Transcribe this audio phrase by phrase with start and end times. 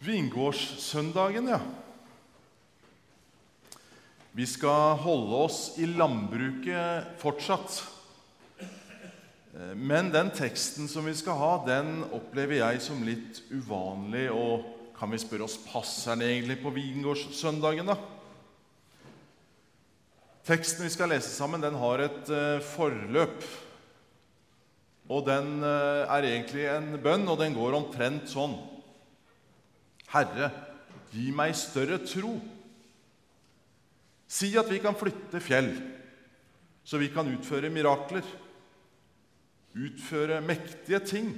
[0.00, 1.60] Vingårdssøndagen, ja.
[4.32, 7.82] Vi skal holde oss i landbruket fortsatt.
[8.60, 14.30] Eh, men den teksten som vi skal ha, den opplever jeg som litt uvanlig.
[14.32, 14.64] Og
[14.96, 17.98] kan vi spørre oss passer den egentlig på vingårdssøndagen, da?
[20.48, 23.44] Teksten vi skal lese sammen, den har et uh, forløp.
[25.12, 28.56] Og den uh, er egentlig en bønn, og den går omtrent sånn.
[30.10, 30.50] Herre,
[31.14, 32.34] gi meg større tro.
[34.30, 35.70] Si at vi kan flytte fjell,
[36.86, 38.26] så vi kan utføre mirakler.
[39.78, 41.30] Utføre mektige ting.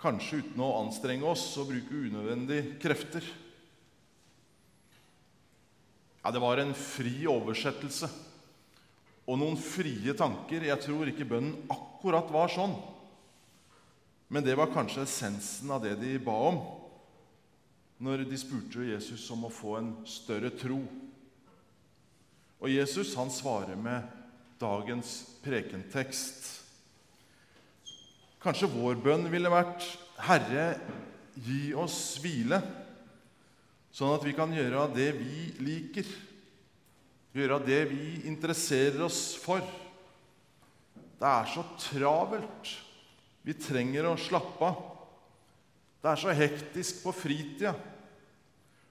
[0.00, 3.26] Kanskje uten å anstrenge oss og bruke unødvendige krefter.
[6.22, 8.10] Ja, Det var en fri oversettelse
[9.26, 10.62] og noen frie tanker.
[10.66, 12.74] Jeg tror ikke bønnen akkurat var sånn,
[14.30, 16.60] men det var kanskje essensen av det de ba om
[18.00, 20.80] når de spurte Jesus om å få en større tro.
[22.60, 24.08] Og Jesus han svarer med
[24.60, 25.12] dagens
[25.44, 26.48] prekentekst.
[28.40, 29.84] Kanskje vår bønn ville vært
[30.24, 30.74] Herre,
[31.40, 32.58] gi oss hvile,
[33.92, 36.08] sånn at vi kan gjøre det vi liker,
[37.36, 39.60] gjøre det vi interesserer oss for.
[41.20, 42.72] Det er så travelt.
[43.44, 44.80] Vi trenger å slappe av.
[46.00, 47.74] Det er så hektisk på fritida.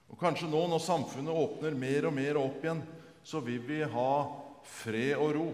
[0.10, 2.82] Og kanskje nå når samfunnet åpner mer og mer opp igjen,
[3.24, 4.12] så vil vi ha
[4.66, 5.48] fred og ro.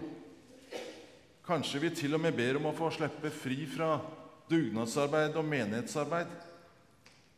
[1.46, 3.94] Kanskje vi til og med ber om å få slippe fri fra
[4.50, 6.32] dugnadsarbeid og menighetsarbeid.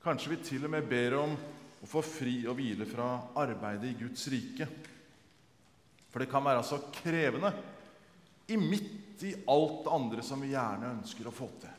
[0.05, 1.35] Kanskje vi til og med ber om
[1.83, 4.69] å få fri og hvile fra arbeidet i Guds rike.
[6.09, 7.53] For det kan være så krevende
[8.49, 11.78] i midt i alt det andre som vi gjerne ønsker å få til.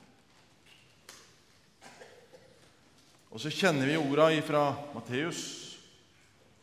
[3.30, 4.64] Og så kjenner vi orda fra
[4.96, 5.42] Matteus.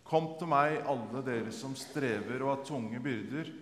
[0.07, 3.53] Kom til meg, alle dere som strever og har tunge byrder.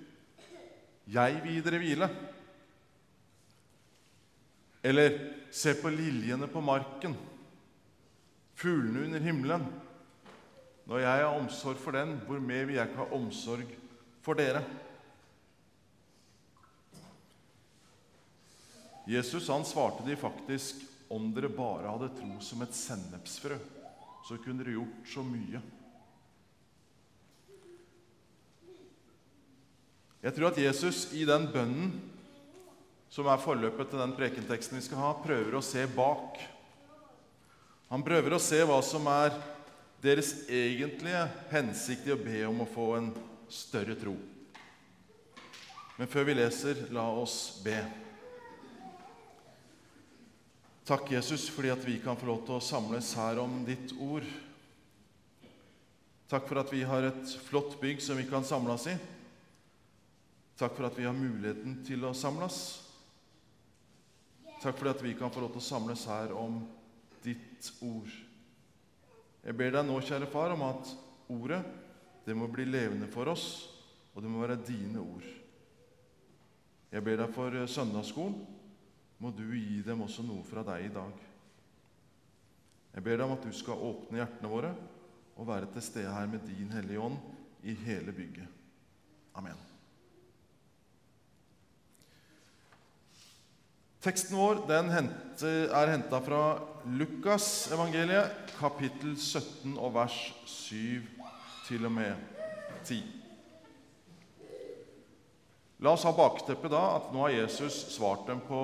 [1.12, 2.08] Jeg vil gi dere hvile.
[4.84, 5.18] Eller
[5.52, 7.14] se på liljene på marken,
[8.56, 9.68] fuglene under himmelen.
[10.84, 13.76] Når jeg har omsorg for den, hvor mer vil jeg ikke ha omsorg
[14.24, 14.64] for dere?
[19.08, 20.80] Jesus han svarte de faktisk
[21.12, 23.58] om dere bare hadde tro som et sennepsfrø,
[24.24, 25.60] så kunne dere gjort så mye.
[30.24, 31.90] Jeg tror at Jesus i den bønnen
[33.12, 36.40] som er forløpet til den prekenteksten vi skal ha, prøver å se bak.
[37.92, 39.36] Han prøver å se hva som er
[40.02, 41.20] deres egentlige
[41.52, 43.12] hensikt i å be om å få en
[43.52, 44.16] større tro.
[45.94, 47.76] Men før vi leser, la oss be.
[50.84, 54.24] Takk, Jesus, fordi at vi kan få lov til å samles her om ditt ord.
[56.28, 58.96] Takk for at vi har et flott bygg som vi kan samles i.
[60.60, 62.58] Takk for at vi har muligheten til å samles.
[64.60, 66.58] Takk for at vi kan få lov til å samles her om
[67.24, 68.10] ditt ord.
[69.40, 70.90] Jeg ber deg nå, kjære far, om at
[71.32, 71.62] ordet
[72.28, 73.70] det må bli levende for oss,
[74.12, 75.32] og det må være dine ord.
[76.92, 78.36] Jeg ber deg for søndagsskolen
[79.24, 81.20] må du gi dem også noe fra deg i dag.
[82.92, 84.72] Jeg ber deg om at du skal åpne hjertene våre
[85.40, 87.16] og være til stede her med din Hellige Ånd
[87.64, 88.50] i hele bygget.
[89.40, 89.56] Amen.
[94.04, 96.44] Teksten vår den er henta fra
[96.84, 101.00] Lukas evangeliet, kapittel 17 og vers 7
[101.64, 102.12] til og med
[102.84, 103.00] 10.
[105.80, 108.60] La oss ha bakteppet da at nå har Jesus svart dem på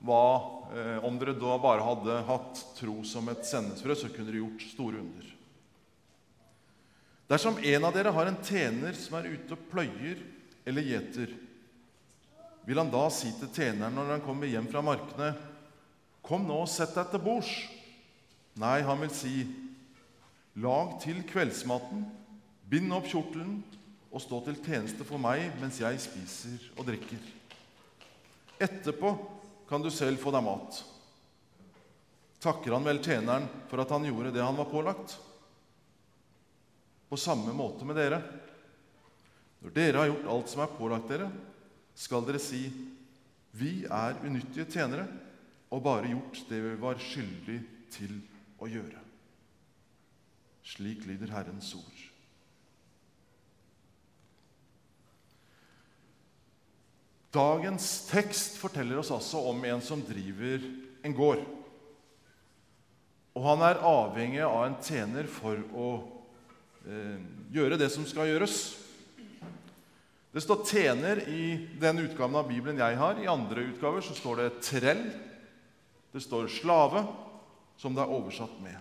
[0.00, 0.24] hva,
[0.72, 4.64] eh, om dere da bare hadde hatt tro som et sendesfrø, så kunne dere gjort
[4.70, 5.28] store under.
[7.30, 10.22] Dersom en av dere har en tjener som er ute og pløyer
[10.66, 11.34] eller gjeter,
[12.66, 15.34] vil han da si til tjeneren når han kommer hjem fra markene,
[16.22, 17.68] 'Kom nå og sett deg til bords.'
[18.60, 19.46] Nei, han vil si,
[20.56, 22.04] 'Lag til kveldsmaten,
[22.68, 23.64] bind opp kjortelen
[24.12, 27.32] og stå til tjeneste for meg mens jeg spiser og drikker.'
[28.60, 29.39] Etterpå
[29.70, 30.80] kan du selv få deg mat.
[32.42, 35.14] Takker han vel tjeneren for at han gjorde det han var pålagt?
[37.06, 38.18] På samme måte med dere.
[39.60, 41.30] Når dere har gjort alt som er pålagt dere,
[41.94, 42.64] skal dere si:"
[43.50, 45.08] Vi er unyttige tjenere
[45.70, 47.58] og bare gjort det vi var skyldig
[47.90, 48.20] til
[48.62, 49.00] å gjøre.
[50.62, 52.09] Slik lyder Herrens ord.
[57.30, 60.64] Dagens tekst forteller oss altså om en som driver
[61.06, 61.44] en gård.
[63.38, 65.90] Og han er avhengig av en tjener for å
[66.82, 67.20] eh,
[67.54, 68.58] gjøre det som skal gjøres.
[70.30, 73.18] Det står 'tjener' i den utgaven av Bibelen jeg har.
[73.18, 75.10] I andre utgaver så står det 'trell'.
[76.12, 77.06] Det står 'slave',
[77.76, 78.78] som det er oversatt med.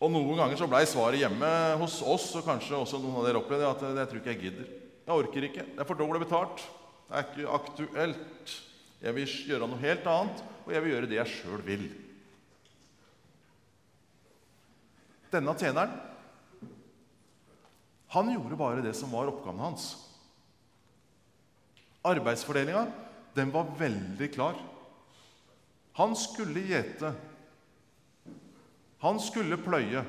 [0.01, 1.49] Og Noen ganger så blei svaret hjemme
[1.85, 4.77] hos oss, og kanskje også noen av dere opplevde at jeg tror ikke jeg gidder.
[5.05, 5.71] Jeg orker ikke.
[5.75, 6.65] Det er for dårlig betalt.
[7.05, 8.61] Det er ikke aktuelt.
[9.05, 11.91] Jeg vil gjøre noe helt annet, og jeg vil gjøre det jeg sjøl vil.
[15.31, 15.93] Denne tjeneren
[18.11, 19.85] han gjorde bare det som var oppgaven hans.
[22.03, 22.89] Arbeidsfordelinga
[23.37, 24.57] den var veldig klar.
[25.95, 27.13] Han skulle gjete.
[28.99, 30.03] Han skulle pløye.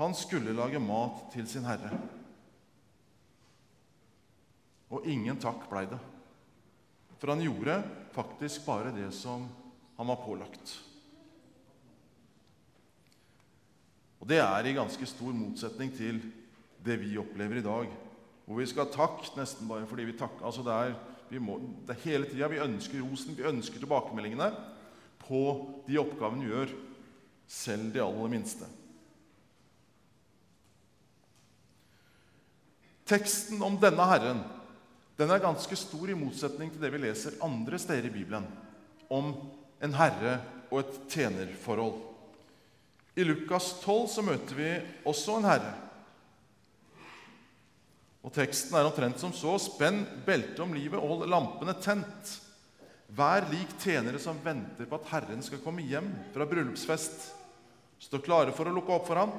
[0.00, 1.92] Han skulle lage mat til sin herre.
[4.88, 6.00] Og ingen takk blei det.
[7.20, 7.82] For han gjorde
[8.16, 9.44] faktisk bare det som
[10.00, 10.78] han var pålagt.
[14.20, 16.20] Og Det er i ganske stor motsetning til
[16.84, 17.90] det vi opplever i dag,
[18.46, 20.44] hvor vi skal ha takk nesten bare fordi vi takker.
[20.46, 20.94] Altså det, er,
[21.30, 24.50] vi må, det er hele tida vi ønsker rosen, vi ønsker tilbakemeldingene
[25.26, 25.42] på
[25.88, 26.74] de oppgavene vi gjør,
[27.46, 28.68] selv de aller minste.
[33.06, 34.42] Teksten om denne Herren
[35.16, 38.44] den er ganske stor i motsetning til det vi leser andre steder i Bibelen
[39.08, 39.30] om
[39.82, 41.94] en herre og et tjenerforhold.
[43.16, 44.70] I Lukas 12 så møter vi
[45.08, 45.72] også en herre.
[48.26, 52.36] Og Teksten er omtrent som så.: Spenn beltet om livet hold lampene tent.
[53.16, 57.30] Vær lik tjenere som venter på at Herren skal komme hjem fra bryllupsfest.
[58.02, 59.36] Stå klare for å lukke opp for ham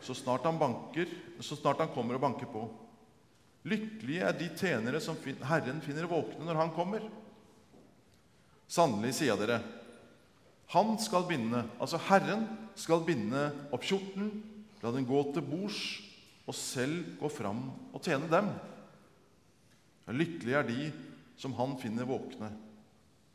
[0.00, 1.08] så snart han, banker,
[1.40, 2.64] så snart han kommer og banker på.
[3.68, 7.04] Lykkelige er de tjenere som Herren finner våkne når han kommer.
[8.70, 9.60] Sannelig, sier dere,
[10.70, 12.46] han skal binde, altså Herren
[12.80, 13.44] skal binde
[13.74, 14.30] opp kjorten,
[14.80, 15.80] la den gå til bords,
[16.48, 18.48] og selv gå fram og tjene dem.
[20.10, 20.86] Lykkelige er de
[21.38, 22.48] som han finner våkne,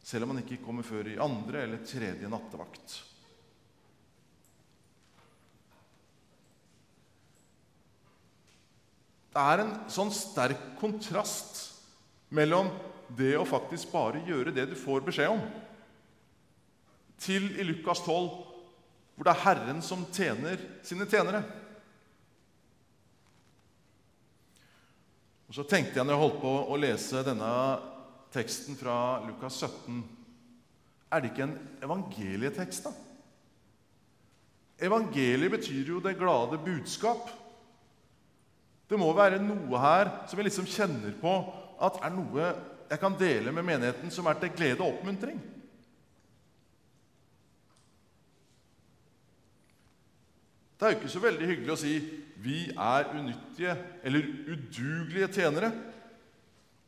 [0.03, 2.97] selv om han ikke kommer før i andre eller tredje nattevakt.
[9.35, 11.57] Det er en sånn sterk kontrast
[12.35, 12.69] mellom
[13.15, 15.41] det å faktisk bare gjøre det du får beskjed om,
[17.21, 18.54] til i Lukas 12,
[19.15, 21.41] hvor det er Herren som tjener sine tjenere.
[25.48, 27.51] Og Så tenkte jeg når jeg holdt på å lese denne
[28.36, 30.03] teksten fra Lukas 17
[31.13, 32.91] Er det ikke en evangelietekst, da?
[34.84, 37.29] Evangeliet betyr jo det glade budskap.
[38.89, 41.36] Det må være noe her som jeg liksom kjenner på
[41.86, 42.50] at er noe
[42.89, 45.39] jeg kan dele med menigheten som er til glede og oppmuntring.
[50.75, 51.94] Det er jo ikke så veldig hyggelig å si
[52.36, 55.72] 'vi er unyttige' eller 'udugelige tjenere'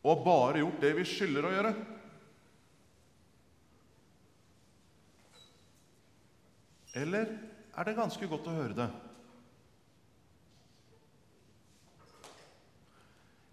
[0.04, 1.74] og har bare gjort det vi skylder å gjøre.
[6.94, 7.28] Eller
[7.78, 8.88] er det ganske godt å høre det?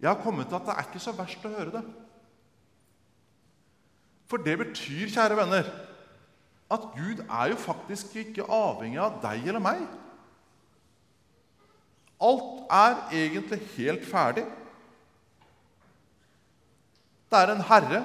[0.01, 1.83] Jeg har kommet til at det er ikke så verst å høre det.
[4.29, 5.69] For det betyr, kjære venner,
[6.75, 9.85] at Gud er jo faktisk ikke avhengig av deg eller meg.
[12.23, 14.45] Alt er egentlig helt ferdig.
[17.31, 18.05] Det er en herre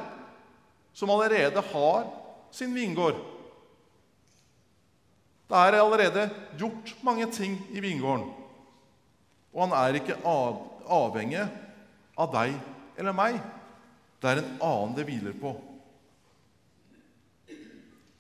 [0.94, 2.08] som allerede har
[2.52, 3.20] sin vingård.
[5.50, 8.28] Det er allerede gjort mange ting i vingården.
[9.54, 11.46] Og han er ikke avhengig
[12.18, 12.54] av deg
[13.00, 13.40] eller meg.
[14.22, 15.56] Det er en annen det hviler på.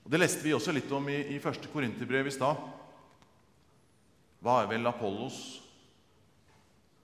[0.03, 2.57] Og Det leste vi også litt om i, i første Korinterbrev i stad.
[4.41, 5.59] Hva er vel Apollos?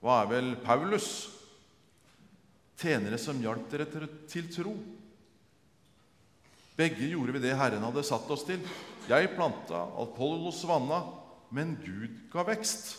[0.04, 1.08] Hva er vel Paulus?
[2.76, 3.86] Tjenere som hjalp dere
[4.28, 4.74] til, tro.
[6.76, 8.60] Begge gjorde vi det Herren hadde satt oss til.
[9.08, 11.00] Jeg planta, Apollos vanna,
[11.56, 12.90] men Gud ga vekst.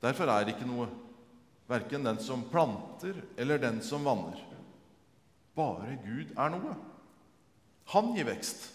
[0.00, 0.86] Derfor er det ikke noe,
[1.68, 4.40] verken den som planter eller den som vanner.
[5.58, 6.76] Bare Gud er noe.
[7.92, 8.68] Han gir vekst.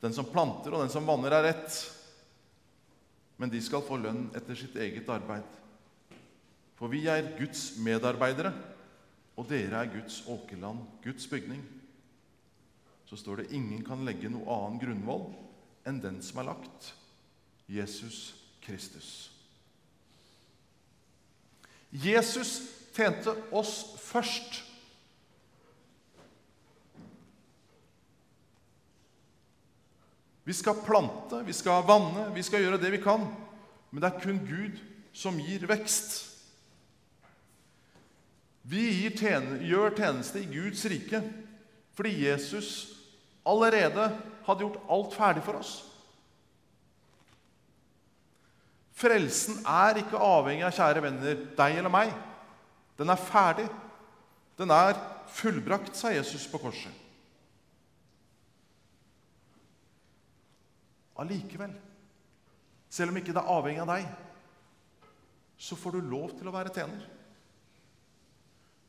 [0.00, 1.74] Den som planter og den som vanner, er rett.
[3.40, 5.46] Men de skal få lønn etter sitt eget arbeid.
[6.76, 8.52] For vi er Guds medarbeidere,
[9.40, 11.62] og dere er Guds åkerland, Guds bygning.
[13.08, 15.30] Så står det ingen kan legge noe annen grunnvoll
[15.88, 16.92] enn den som er lagt
[17.70, 19.30] Jesus Kristus.
[21.90, 22.60] Jesus
[22.94, 24.60] tjente oss først.
[30.50, 33.22] Vi skal plante, vi skal vanne, vi skal gjøre det vi kan.
[33.94, 34.80] Men det er kun Gud
[35.14, 36.16] som gir vekst.
[38.66, 41.20] Vi tjene, gjør tjeneste i Guds rike
[41.94, 42.70] fordi Jesus
[43.46, 44.08] allerede
[44.48, 45.70] hadde gjort alt ferdig for oss.
[48.98, 52.10] Frelsen er ikke avhengig av kjære venner, deg eller meg.
[52.98, 53.68] Den er ferdig.
[54.58, 54.98] Den er
[55.30, 57.06] fullbrakt, sa Jesus på korset.
[61.20, 61.72] Allikevel,
[62.90, 64.06] selv om ikke det er avhengig av deg,
[65.60, 67.04] så får du lov til å være tjener.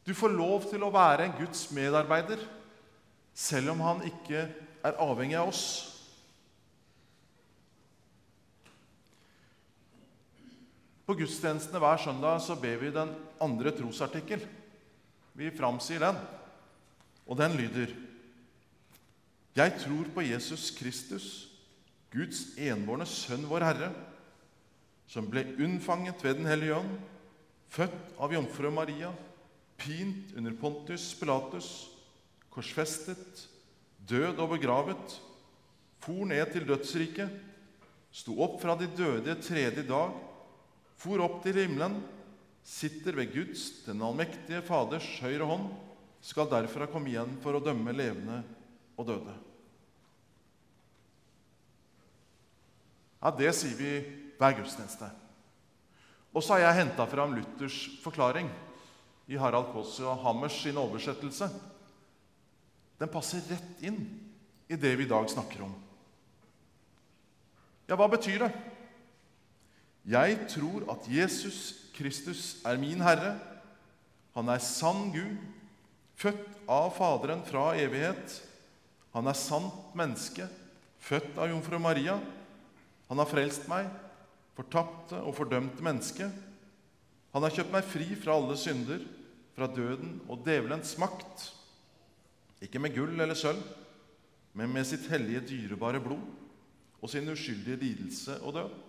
[0.07, 2.39] Du får lov til å være en Guds medarbeider,
[3.35, 4.45] selv om han ikke
[4.81, 5.65] er avhengig av oss.
[11.05, 13.11] På gudstjenestene hver søndag så ber vi den
[13.43, 14.43] andre trosartikkel.
[15.35, 16.17] Vi framsier den,
[17.27, 17.91] og den lyder
[19.55, 21.50] Jeg tror på Jesus Kristus,
[22.11, 23.91] Guds enbårne Sønn, vår Herre,
[25.07, 26.95] som ble unnfanget ved Den hellige ånd,
[27.71, 29.11] født av jomfru Maria,
[29.79, 31.69] pint under Pontus Pilatus,
[32.51, 33.45] korsfestet,
[34.07, 35.19] død og begravet,
[36.01, 37.31] for ned til dødsriket,
[38.11, 40.17] sto opp fra de døde tredje dag,
[40.99, 42.01] for opp til himmelen,
[42.61, 45.71] sitter ved Guds, den allmektige Faders høyre hånd,
[46.21, 48.43] skal derfra komme igjen for å dømme levende
[48.99, 49.33] og døde.
[53.21, 53.91] Ja, Det sier vi
[54.39, 55.09] hver gudstjeneste.
[56.33, 58.49] Og så har jeg henta fram Luthers forklaring
[59.27, 61.49] i Harald Kaasi og Hammers sin oversettelse.
[62.99, 63.99] Den passer rett inn
[64.71, 65.73] i det vi i dag snakker om.
[67.89, 68.51] Ja, hva betyr det?
[70.07, 73.35] Jeg tror at Jesus Kristus er min Herre.
[74.33, 75.35] Han er sann Gud,
[76.15, 78.39] født av Faderen fra evighet.
[79.11, 80.47] Han er sant menneske,
[81.03, 82.15] født av jomfru Maria.
[83.11, 83.89] Han har frelst meg,
[84.55, 86.29] fortapte og fordømte menneske.
[87.35, 89.03] Han har kjøpt meg fri fra alle synder,
[89.51, 91.49] fra døden og djevelens makt.
[92.63, 93.59] Ikke med gull eller sølv,
[94.55, 96.23] men med sitt hellige, dyrebare blod
[97.01, 98.79] og sin uskyldige lidelse og død.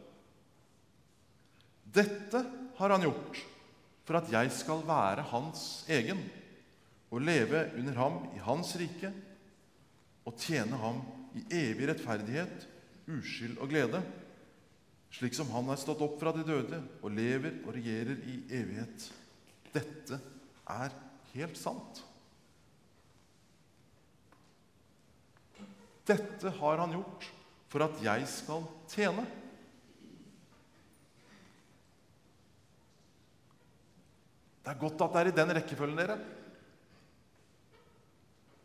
[1.99, 2.45] Dette
[2.79, 3.43] har han gjort
[4.07, 6.23] for at jeg skal være hans egen
[7.13, 9.11] og leve under ham i hans rike
[10.23, 11.03] og tjene ham
[11.35, 12.69] i evig rettferdighet,
[13.11, 14.03] uskyld og glede,
[15.13, 19.09] slik som han er stått opp fra de døde og lever og regjerer i evighet.
[19.73, 20.19] Dette
[20.71, 20.97] er
[21.35, 22.03] helt sant.
[26.09, 27.29] Dette har han gjort
[27.73, 29.25] for at jeg skal tjene.
[34.63, 36.19] Det er godt at det er i den rekkefølgen, dere.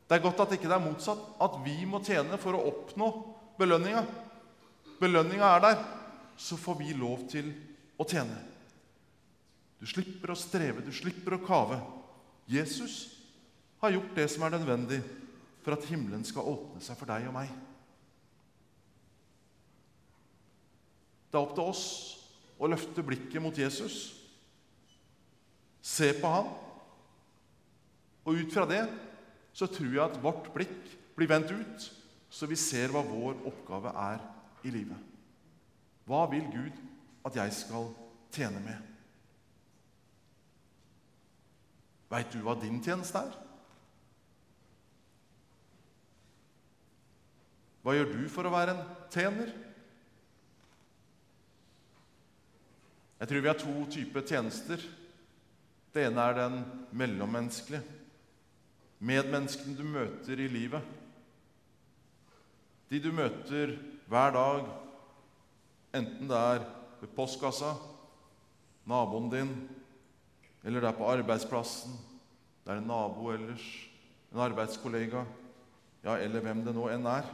[0.07, 3.07] Det er godt at ikke det er motsatt, at vi må tjene for å oppnå
[3.57, 4.03] belønninga.
[4.99, 5.81] Belønninga er der,
[6.37, 7.49] så får vi lov til
[7.97, 8.37] å tjene.
[9.77, 11.79] Du slipper å streve, du slipper å kave.
[12.49, 12.99] Jesus
[13.81, 15.01] har gjort det som er nødvendig
[15.65, 17.51] for at himmelen skal åpne seg for deg og meg.
[21.27, 21.83] Det er opp til oss
[22.57, 24.13] å løfte blikket mot Jesus
[25.87, 26.49] Se på han.
[28.27, 28.81] Og ut fra det
[29.55, 31.85] så tror jeg at vårt blikk blir vendt ut,
[32.27, 34.19] så vi ser hva vår oppgave er
[34.65, 34.97] i livet.
[36.07, 36.83] Hva vil Gud
[37.27, 37.89] at jeg skal
[38.31, 38.93] tjene med.
[42.07, 43.35] Veit du hva din tjeneste er?
[47.83, 49.51] Hva gjør du for å være en tjener?
[53.17, 54.81] Jeg tror vi har to typer tjenester.
[55.95, 56.57] Det ene er den
[56.99, 57.95] mellommenneskelige.
[59.07, 60.83] Medmenneskene du møter i livet.
[62.87, 63.75] De du møter
[64.07, 64.69] hver dag,
[65.97, 66.63] enten det er
[67.01, 67.73] ved postkassa,
[68.87, 69.51] naboen din,
[70.63, 71.95] eller det er på arbeidsplassen,
[72.63, 73.65] det er en nabo ellers,
[74.31, 75.25] en arbeidskollega,
[76.03, 77.27] ja, eller hvem det nå enn er.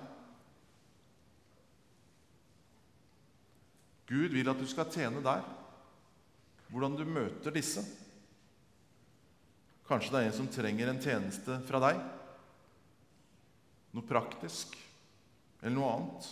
[4.10, 5.46] Gud vil at du skal tjene der.
[6.74, 7.82] Hvordan du møter disse.
[9.88, 12.00] Kanskje det er en som trenger en tjeneste fra deg.
[13.94, 14.74] Noe praktisk
[15.62, 16.30] eller noe annet.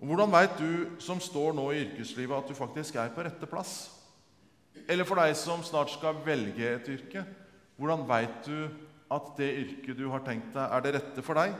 [0.00, 3.48] Og Hvordan veit du som står nå i yrkeslivet, at du faktisk er på rette
[3.48, 3.90] plass?
[4.88, 7.24] Eller for deg som snart skal velge et yrke,
[7.76, 8.70] hvordan veit du
[9.12, 11.52] at det yrket du har tenkt deg, er det rette for deg?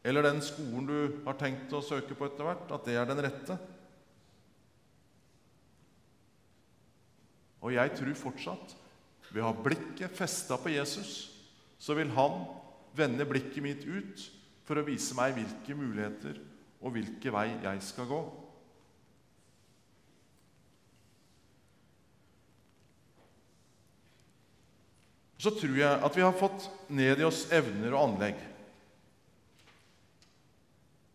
[0.00, 3.20] Eller den skolen du har tenkt å søke på etter hvert, at det er den
[3.26, 3.58] rette?
[7.60, 8.76] Og jeg tror fortsatt,
[9.30, 11.28] ved å ha blikket festa på Jesus,
[11.78, 12.40] så vil han
[12.96, 14.30] vende blikket mitt ut
[14.68, 16.38] for å vise meg hvilke muligheter
[16.80, 18.20] og hvilke vei jeg skal gå.
[25.40, 28.40] Så tror jeg at vi har fått ned i oss evner og anlegg.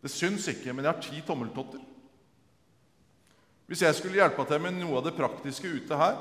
[0.02, 1.82] Det syns ikke, men jeg har ti tommeltotter.
[3.66, 6.18] Hvis jeg skulle hjelpa til med noe av det praktiske ute her,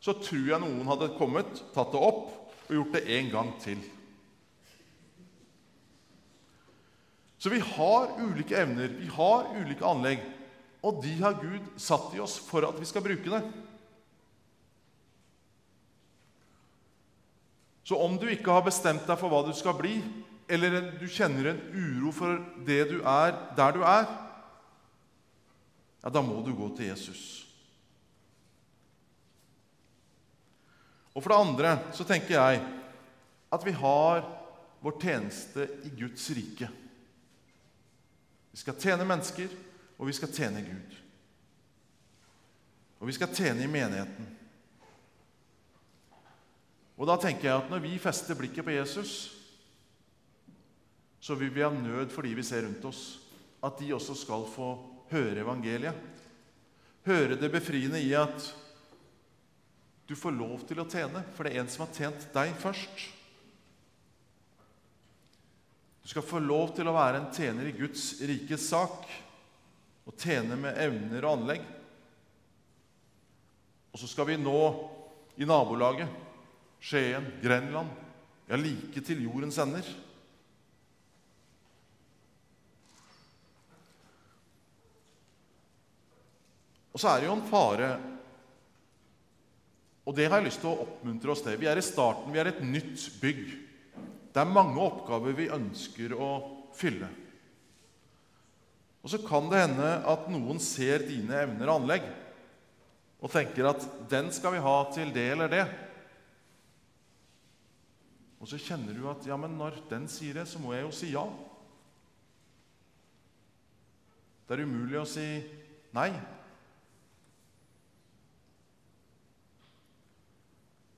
[0.00, 2.34] så tror jeg noen hadde kommet, tatt det opp
[2.68, 3.80] og gjort det en gang til.
[7.38, 10.22] Så vi har ulike evner, vi har ulike anlegg,
[10.82, 13.42] og de har Gud satt i oss for at vi skal bruke det.
[17.86, 19.94] Så om du ikke har bestemt deg for hva du skal bli,
[20.48, 24.08] eller du kjenner en uro for det du er, der du er,
[26.02, 27.22] ja, da må du gå til Jesus.
[31.14, 32.60] Og for det andre så tenker jeg
[33.52, 34.20] at vi har
[34.84, 36.68] vår tjeneste i Guds rike.
[38.58, 39.52] Vi skal tjene mennesker,
[40.02, 40.94] og vi skal tjene Gud.
[42.98, 44.24] Og vi skal tjene i menigheten.
[46.98, 49.12] Og da tenker jeg at når vi fester blikket på Jesus,
[51.22, 53.20] så vil vi ha nød for de vi ser rundt oss,
[53.62, 54.72] at de også skal få
[55.12, 56.02] høre evangeliet.
[57.06, 58.48] Høre det befriende i at
[60.10, 63.06] du får lov til å tjene, for det er en som har tjent deg først.
[66.08, 69.02] Du skal få lov til å være en tjener i Guds rikes sak
[70.08, 71.66] og tjene med evner og anlegg.
[73.92, 74.62] Og så skal vi nå
[75.36, 76.08] i nabolaget,
[76.80, 77.92] Skien, Grenland,
[78.48, 79.92] ja, like til jordens ender.
[86.88, 87.92] Og så er det jo en fare
[90.08, 91.60] og det har jeg lyst til å oppmuntre oss til.
[91.60, 93.67] Vi er i starten, vi er et nytt bygg.
[94.32, 96.30] Det er mange oppgaver vi ønsker å
[96.76, 97.08] fylle.
[99.02, 102.08] Og så kan det hende at noen ser dine evner og anlegg
[103.18, 105.74] og tenker at 'den skal vi ha til det eller det'.
[108.40, 110.90] Og så kjenner du at ja, men når den sier det, så må jeg jo
[110.90, 111.24] si ja.
[114.46, 115.26] Det er umulig å si
[115.92, 116.12] nei.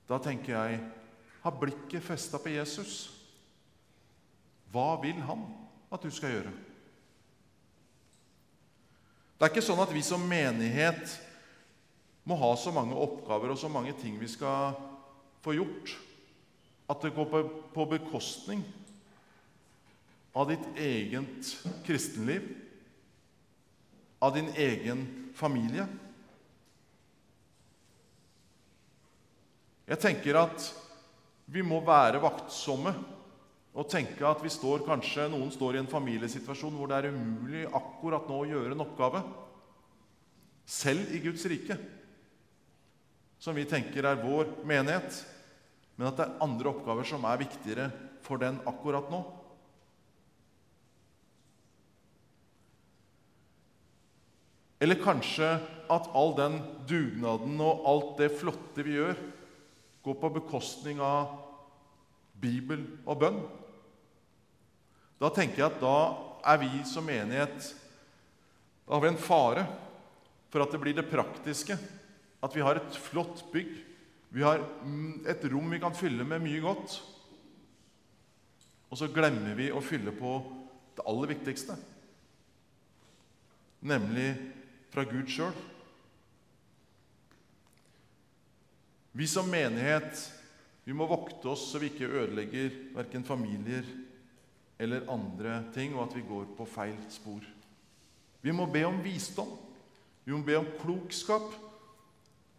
[0.07, 0.91] Da tenker jeg
[1.41, 3.20] ha blikket festa på Jesus.
[4.71, 5.43] Hva vil han
[5.91, 6.53] at du skal gjøre?
[9.35, 11.15] Det er ikke sånn at vi som menighet
[12.29, 14.75] må ha så mange oppgaver og så mange ting vi skal
[15.41, 15.95] få gjort,
[16.91, 17.29] at det går
[17.73, 18.61] på, bekostning
[20.37, 21.49] av ditt eget
[21.87, 22.45] kristenliv,
[24.21, 25.01] av din egen
[25.35, 25.87] familie.
[29.89, 30.69] Jeg tenker at
[31.51, 32.93] vi må være vaktsomme
[33.71, 37.63] og tenke at vi står kanskje, noen står i en familiesituasjon hvor det er umulig
[37.71, 39.23] akkurat nå å gjøre en oppgave,
[40.67, 41.77] selv i Guds rike,
[43.41, 45.21] som vi tenker er vår menighet,
[45.95, 47.87] men at det er andre oppgaver som er viktigere
[48.25, 49.21] for den akkurat nå.
[54.81, 55.47] Eller kanskje
[55.93, 56.57] at all den
[56.89, 59.17] dugnaden og alt det flotte vi gjør,
[60.01, 61.35] går på bekostning av
[62.41, 63.41] Bibel og bønn.
[65.21, 65.97] Da tenker jeg at da
[66.49, 67.67] er vi som menighet
[68.87, 69.67] Da har vi en fare
[70.51, 71.77] for at det blir det praktiske.
[72.43, 73.69] At vi har et flott bygg.
[74.33, 76.97] Vi har mm, et rom vi kan fylle med mye godt.
[78.91, 80.33] Og så glemmer vi å fylle på
[80.97, 81.77] det aller viktigste,
[83.87, 84.33] nemlig
[84.91, 85.55] fra Gud sjøl.
[89.15, 90.25] Vi som menighet
[90.83, 93.87] vi må vokte oss så vi ikke ødelegger verken familier
[94.81, 97.43] eller andre ting, og at vi går på feil spor.
[98.41, 99.51] Vi må be om visdom.
[100.25, 101.51] Vi må be om klokskap.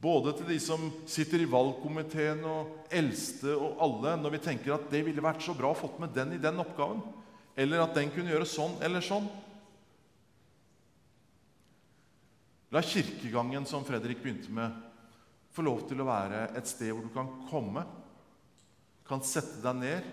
[0.02, 4.88] Både til de som sitter i valgkomiteen og eldste og alle, når vi tenker at
[4.90, 7.02] det ville vært så bra å fått med den i den oppgaven,
[7.58, 9.28] eller at den kunne gjøre sånn eller sånn.
[12.72, 14.74] La kirkegangen, som Fredrik begynte med,
[15.52, 17.84] få lov til å være et sted hvor du kan komme,
[19.06, 20.12] kan sette deg ned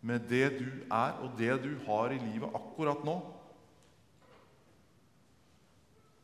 [0.00, 3.18] med det du er, og det du har i livet akkurat nå.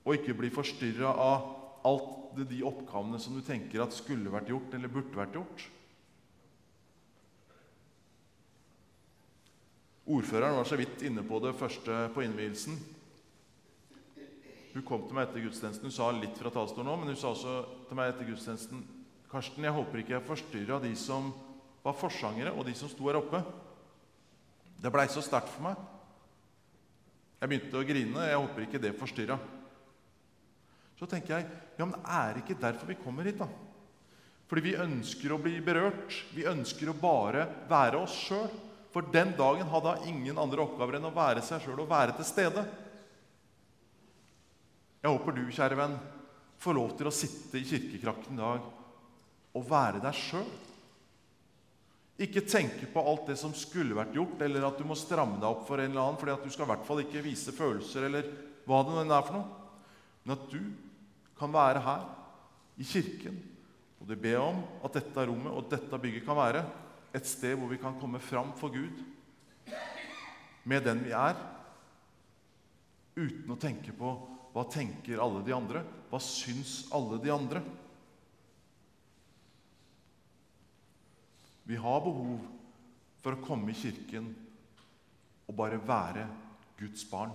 [0.06, 1.48] Og ikke bli forstyrra av
[1.86, 5.66] alt de oppgavene som du tenker at skulle vært gjort eller burde vært gjort.
[10.06, 12.76] Ordføreren var så vidt inne på det første på innvielsen.
[14.76, 15.88] Hun kom til meg etter gudstjenesten.
[15.88, 17.56] Hun sa litt fra talerstolen nå, men hun sa også
[17.88, 18.84] til meg etter gudstjenesten
[19.26, 21.32] Karsten, jeg håper ikke jeg forstyrra de som
[21.82, 23.40] var forsangere, og de som sto her oppe.
[24.82, 25.78] Det blei så sterkt for meg.
[27.40, 28.26] Jeg begynte å grine.
[28.30, 29.38] Jeg håper ikke det forstyrra.
[30.96, 33.48] Så tenker jeg ja, men er det ikke derfor vi kommer hit, da?
[34.46, 36.14] Fordi vi ønsker å bli berørt.
[36.32, 38.48] Vi ønsker å bare være oss sjøl.
[38.94, 42.14] For den dagen hadde hun ingen andre oppgaver enn å være seg sjøl og være
[42.16, 42.62] til stede.
[45.02, 45.98] Jeg håper du, kjære venn,
[46.62, 48.64] får lov til å sitte i kirkekrakten i dag
[49.56, 50.48] og være deg sjøl.
[52.16, 55.48] Ikke tenke på alt det som skulle vært gjort, eller at du må stramme deg
[55.50, 58.06] opp for en eller annen, fordi at du skal i hvert fall ikke vise følelser,
[58.08, 58.30] eller
[58.64, 59.66] hva det nå er for noe.
[60.24, 60.62] Men at du
[61.36, 62.06] kan være her
[62.80, 63.36] i kirken,
[64.00, 66.64] og du ber om at dette rommet og dette bygget kan være
[67.16, 68.96] et sted hvor vi kan komme fram for Gud
[70.66, 71.36] med den vi er,
[73.16, 74.10] uten å tenke på
[74.56, 77.60] hva tenker alle de andre, hva syns alle de andre?
[81.66, 82.44] Vi har behov
[83.22, 84.28] for å komme i kirken
[85.46, 86.26] og bare være
[86.78, 87.32] Guds barn.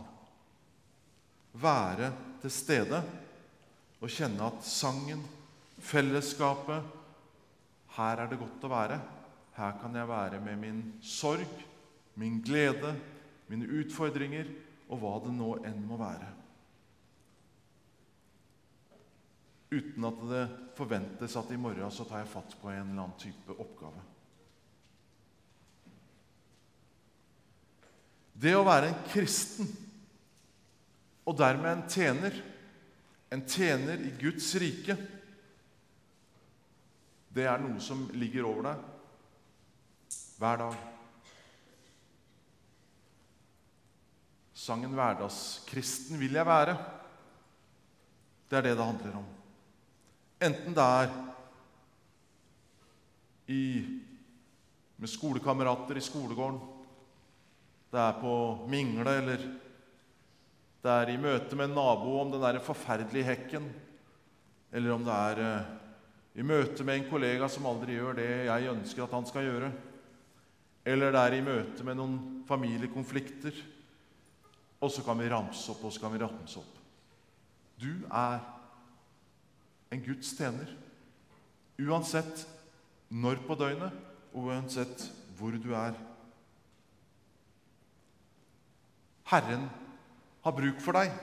[1.60, 3.02] Være til stede
[4.00, 5.24] og kjenne at sangen,
[5.82, 6.98] fellesskapet
[7.92, 8.98] Her er det godt å være.
[9.58, 11.58] Her kan jeg være med min sorg,
[12.16, 12.94] min glede,
[13.52, 14.48] mine utfordringer
[14.88, 16.30] og hva det nå enn må være.
[19.72, 20.46] Uten at det
[20.80, 24.08] forventes at i morgen så tar jeg fatt på en eller annen type oppgave.
[28.42, 29.68] Det å være en kristen,
[31.30, 32.38] og dermed en tjener,
[33.32, 34.96] en tjener i Guds rike,
[37.32, 40.80] det er noe som ligger over deg hver dag.
[44.58, 46.78] Sangen 'Hverdagskristen vil jeg være',
[48.50, 49.30] det er det det handler om.
[50.42, 51.14] Enten det er
[53.48, 53.64] i,
[54.98, 56.60] med skolekamerater i skolegården,
[57.92, 58.34] det er på
[58.72, 59.44] mingle, eller
[60.82, 63.68] det er i møte med en nabo om den der forferdelige hekken,
[64.72, 65.72] eller om det er uh,
[66.40, 69.72] i møte med en kollega som aldri gjør det jeg ønsker at han skal gjøre,
[70.88, 72.16] eller det er i møte med noen
[72.48, 73.60] familiekonflikter.
[74.82, 76.80] Og så kan vi ramse opp og så kan vi ramse opp.
[77.78, 78.40] Du er
[79.94, 80.72] en Guds tjener.
[81.82, 82.48] Uansett
[83.12, 83.94] når på døgnet,
[84.32, 85.06] og uansett
[85.38, 85.94] hvor du er.
[89.32, 89.70] Herren
[90.44, 91.14] har bruk for deg,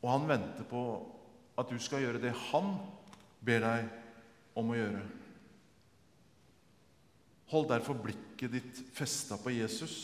[0.00, 0.82] og han venter på
[1.60, 2.74] at du skal gjøre det han
[3.44, 3.88] ber deg
[4.60, 5.02] om å gjøre.
[7.50, 9.94] Hold derfor blikket ditt festa på Jesus,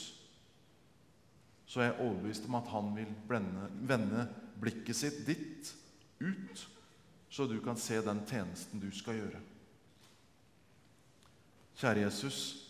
[1.67, 4.27] så er jeg overbevist om at han vil blende, vende
[4.63, 5.73] blikket sitt ditt
[6.23, 6.67] ut,
[7.31, 9.43] så du kan se den tjenesten du skal gjøre.
[11.77, 12.66] Kjære Jesus.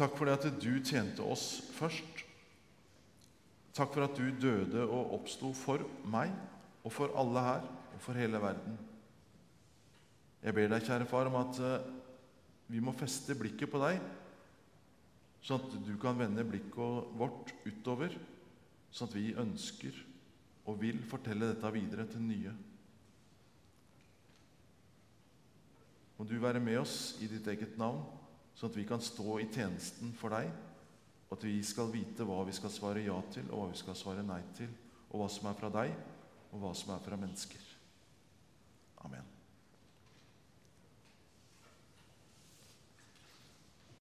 [0.00, 2.22] Takk for det at du tjente oss først.
[3.76, 6.32] Takk for at du døde og oppsto for meg
[6.80, 8.78] og for alle her og for hele verden.
[10.40, 11.88] Jeg ber deg, kjære far, om at eh,
[12.72, 13.98] vi må feste blikket på deg,
[15.44, 18.14] sånn at du kan vende blikket vårt utover,
[18.88, 19.98] sånn at vi ønsker
[20.64, 22.54] og vil fortelle dette videre til nye.
[26.16, 28.00] Må du være med oss i ditt eget navn,
[28.60, 30.50] sånn at vi kan stå i tjenesten for deg
[31.30, 33.94] Og at vi skal vite hva vi skal svare ja til, og hva vi skal
[33.94, 34.70] svare nei til,
[35.12, 35.92] og hva som er fra deg,
[36.50, 37.69] og hva som er fra mennesker.